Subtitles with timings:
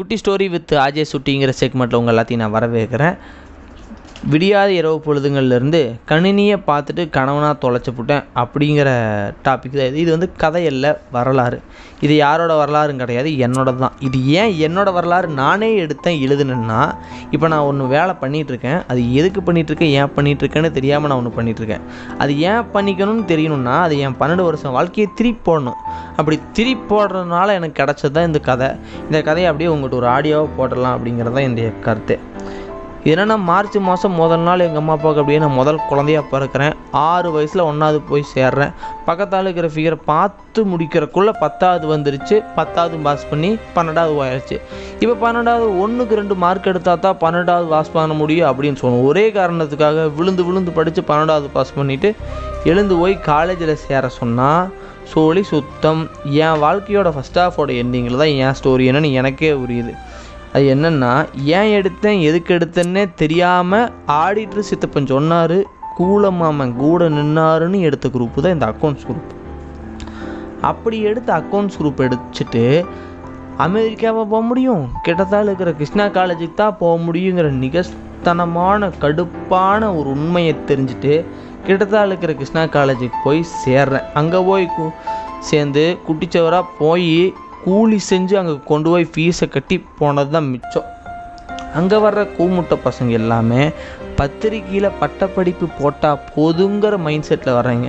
[0.00, 3.14] குட்டி story with ஆஜே சுட்டிங்கிற செக்மெண்ட்டில் உங்கள் எல்லாத்தையும் நான் வரவேற்கிறேன்.
[4.32, 8.88] விடியாத இரவு பொழுதுங்கள்லேருந்து கணினியை பார்த்துட்டு கணவனாக தொலைச்சிப்புட்டேன் அப்படிங்கிற
[9.44, 10.00] டாபிக் தான் இது.
[10.04, 11.58] இது வந்து கதை இல்லை வரலாறு.
[12.04, 13.94] இது யாரோட வரலாறும் கிடையாது என்னோட தான்.
[14.06, 16.80] இது ஏன் என்னோட வரலாறு நானே எடுத்தேன் எழுதுனேன்னா
[17.34, 21.84] இப்போ நான் ஒன்று வேலை பண்ணிகிட்ருக்கேன் அது எதுக்கு பண்ணிகிட்ருக்கேன் ஏன் பண்ணிகிட்ருக்கேன்னு தெரியாமல் நான் ஒன்று பண்ணிகிட்ருக்கேன்
[22.24, 25.80] அது ஏன் பண்ணிக்கணும்னு தெரியணும்னா அது என் பன்னெண்டு வருஷம் வாழ்க்கையை திருப்பி போடணும்.
[26.18, 28.70] அப்படி திருப்பி போடுறதுனால எனக்கு கிடச்சது தான் இந்த கதை.
[29.08, 32.16] இந்த கதையை அப்படியே உங்கள்கிட்ட ஒரு ஆடியோவாக போடலாம் அப்படிங்கிறது தான் என்னுடைய கருத்து.
[33.10, 36.72] என்னென்னா மார்ச் மாதம் முதல் நாள் எங்கள் அம்மா அப்பாவுக்கு அப்படியே நான் முதல் குழந்தையா பிறக்கிறேன்.
[37.08, 38.72] ஆறு வயசில் ஒன்றாவது போய் சேர்றேன்.
[39.08, 42.36] பக்கத்தால் இருக்கிற ஃபிகரை பார்த்து முடிக்கிறக்குள்ளே பத்தாவது வந்துருச்சு.
[42.56, 44.56] பத்தாவது பாஸ் பண்ணி பன்னெண்டாவது ஆயிடுச்சு.
[45.02, 50.08] இப்போ பன்னெண்டாவது ஒன்றுக்கு ரெண்டு மார்க் எடுத்தால் தான் பன்னெண்டாவது பாஸ் பண்ண முடியும் அப்படின்னு சொன்னோம் ஒரே காரணத்துக்காக
[50.18, 52.10] விழுந்து விழுந்து படித்து பன்னெண்டாவது பாஸ் பண்ணிவிட்டு
[52.72, 54.66] எழுந்து போய் காலேஜில் சேர சொன்னால்
[55.12, 56.00] சோழி சுத்தம்
[56.44, 59.92] என் வாழ்க்கையோட ஃபஸ்ட் ஹாஃபோட எண்டிங்கில் தான் என் ஸ்டோரி என்னன்னு எனக்கே புரியுது.
[60.56, 61.10] அது என்னென்னா
[61.58, 65.56] ஏன் எடுத்தேன் எதுக்கு எடுத்தேன்னே தெரியாமல் ஆடிட்டர் சித்தப்பன் சொன்னார்
[65.96, 69.32] கூலமாமன் கூட நின்னாருன்னு எடுத்த குரூப்பு தான் இந்த அக்கௌண்ட்ஸ் குரூப்
[70.60, 72.84] அப்படி எடுத்த அக்கௌண்ட்ஸ் குரூப் எடுத்துட்டு
[73.56, 81.24] அமெரிக்காவை போக முடியும் கிட்டத்தால் இருக்கிற கிருஷ்ணா காலேஜுக்கு தான் போக முடியுங்கிற நிகழ்த்தனமான கடுப்பான ஒரு உண்மையை தெரிஞ்சுட்டு
[81.66, 84.06] கிட்டத்தால இருக்கிற கிருஷ்ணா காலேஜுக்கு போய் சேர்றேன்.
[84.14, 84.68] அங்கே போய்
[85.40, 90.88] சேர்ந்து குட்டிச்சவராக போய் கூலி செஞ்சு அங்கே கொண்டு போய் ஃபீஸை கட்டி போனது தான் மிச்சம்.
[91.78, 93.62] அங்கே வர்ற கூமுட்டை பசங்க எல்லாமே
[94.18, 97.88] பத்திரிக்கையில் பட்டப்படிப்பு போட்டால் போதுங்கிற மைண்ட் செட்டில் வர்றாங்க.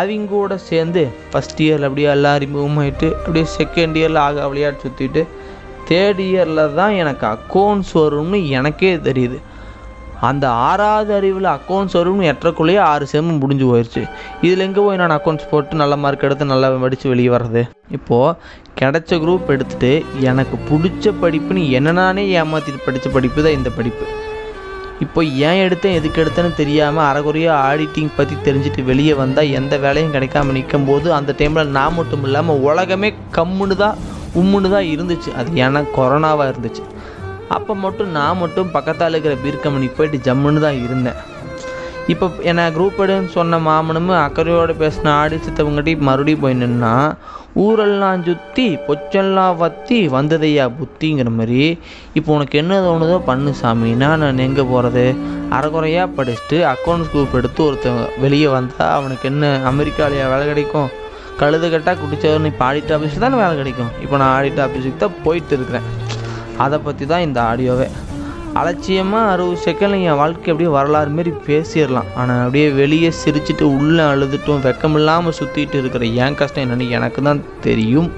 [0.00, 5.22] அவங்க கூட சேர்ந்து ஃபஸ்ட் இயரில் அப்படியே எல்லாம் மூவ் ஆகிட்டு அப்படியே செகண்ட் இயரில் ஆக விளையாட்டு சுற்றிட்டு
[5.88, 9.38] தேர்ட் இயரில் தான் எனக்கு அக்கௌண்ட்ஸ் வரும்னு எனக்கே தெரியுது.
[10.28, 14.02] அந்த ஆறாவது அறிவில் அக்கௌண்ட்ஸ் வரும்னு எட்டக்குள்ளேயே ஆறு செம் முடிஞ்சு போயிடுச்சு
[14.46, 17.62] இதில் எங்கே போய் நான் அக்கௌண்ட்ஸ் போட்டு நல்ல மார்க் எடுத்து நல்லா படித்து வெளியே வர்றது?
[17.98, 18.36] இப்போது
[18.80, 19.92] கிடைச்ச குரூப் எடுத்துகிட்டு
[20.30, 24.06] எனக்கு பிடிச்ச படிப்புன்னு என்ன ஏமாற்றிட்டு படித்த படிப்பு தான் இந்த படிப்பு.
[25.04, 30.52] இப்போ ஏன் எடுத்தேன் எதுக்கு எடுத்தேன்னு தெரியாமல் அறகுறையாக ஆடிட்டிங் பற்றி தெரிஞ்சுட்டு வெளியே வந்தால் எந்த வேலையும் கிடைக்காம
[30.56, 33.96] நிற்கும் போது அந்த டைமில் நான் மட்டும் இல்லாமல் உலகமே கம்முன்னு தான்
[34.40, 35.30] உம்முன்னு தான் இருந்துச்சு.
[35.40, 36.84] அது ஏன்னா கொரோனாவாக இருந்துச்சு.
[37.56, 39.64] அப்போ மட்டும் நான் மட்டும் பக்கத்தால் இருக்கிற பீர்
[39.98, 41.20] போயிட்டு ஜம்முன்னு தான் இருந்தேன்.
[42.12, 46.92] இப்போ என்னை குரூப் எடுன்னு சொன்ன மாமனும் அக்கறையோடு பேசின ஆடி சித்தவங்கட்டி மறுபடியும் போய் நின்னா
[47.64, 51.78] ஊரெல்லாம் சுற்றி பொச்செல்லாம் வத்தி வந்ததையா புத்திங்கிற மாதிரி
[52.18, 55.06] இப்போ உனக்கு என்ன தோணுதோ பண்ணு சாமின்னா நான் எங்கே போகிறது
[55.58, 60.90] அரைக்குறையாக படிச்சுட்டு அக்கௌண்ட்ஸ் குரூப் எடுத்து ஒருத்தன் வெளியே வந்தால் அவனுக்கு என்ன அமெரிக்காலையா வேலை கிடைக்கும்?
[61.40, 63.92] கழுது கட்டாக குடித்தவன் இப்போ ஆடிட் ஆஃபீஸில் தானே வேலை கிடைக்கும்?
[64.02, 65.86] இப்போ நான் ஆடிட் ஆஃபீஸுக்கு தான் போயிட்டு இருக்கிறேன்.
[66.64, 67.88] அதை பற்றி தான் இந்த ஆடியோவே.
[68.60, 74.62] அலட்சியமாக அறுபது செகண்டில் என் வாழ்க்கை அப்படியே வரலாறு மாரி பேசிடலாம் ஆனால் அப்படியே வெளியே சிரிச்சிட்டு உள்ளே அழுதுட்டும்
[74.66, 78.08] வெக்கமில்லாமல் சுற்றிட்டு இருக்கிற என் கஷ்டம் என்னென்னு எனக்கு தான் தெரியும்.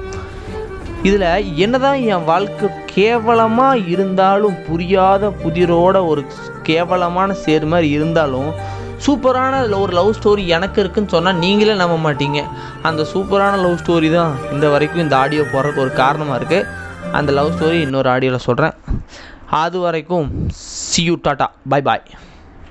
[1.09, 1.29] இதில்
[1.65, 6.25] என்னதான் என் வாழ்க்கை கேவலமாக இருந்தாலும் புரியாத புதிரோட ஒரு
[6.69, 8.51] கேவலமான சேர் மாதிரி இருந்தாலும்
[9.05, 12.41] சூப்பரான ஒரு லவ் ஸ்டோரி எனக்கு இருக்குன்னு சொன்னால் நீங்களே நம்ப மாட்டீங்க.
[12.89, 17.53] அந்த சூப்பரான லவ் ஸ்டோரி தான் இந்த வரைக்கும் இந்த ஆடியோ போடுறதுக்கு ஒரு காரணமாக இருக்குது அந்த லவ்
[17.53, 18.75] ஸ்டோரி இன்னொரு ஆடியோவில் சொல்கிறேன்
[19.57, 20.29] அது வரைக்கும்
[20.85, 22.05] see you tata bye bye